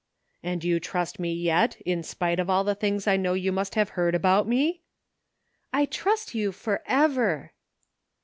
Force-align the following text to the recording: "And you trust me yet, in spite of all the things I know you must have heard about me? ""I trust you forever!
"And 0.43 0.63
you 0.63 0.79
trust 0.79 1.19
me 1.19 1.31
yet, 1.31 1.79
in 1.81 2.01
spite 2.01 2.39
of 2.39 2.49
all 2.49 2.63
the 2.63 2.73
things 2.73 3.05
I 3.05 3.17
know 3.17 3.35
you 3.35 3.51
must 3.51 3.75
have 3.75 3.89
heard 3.89 4.15
about 4.15 4.47
me? 4.47 4.81
""I 5.73 5.85
trust 5.85 6.33
you 6.33 6.51
forever! 6.51 7.51